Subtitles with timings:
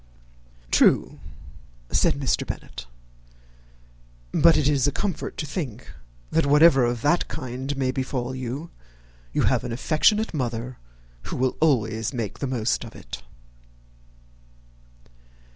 [0.71, 1.19] "True,"
[1.91, 2.43] said Mr.
[2.43, 2.87] Bennet;
[4.31, 5.91] "but it is a comfort to think
[6.31, 8.71] that, whatever of that kind may befall you,
[9.31, 10.79] you have an affectionate mother
[11.25, 13.21] who will always make the most of it."